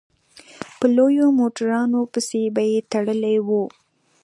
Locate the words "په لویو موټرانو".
0.77-2.01